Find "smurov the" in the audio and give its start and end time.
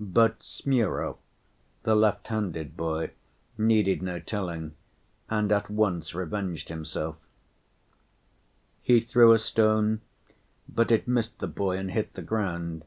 0.42-1.94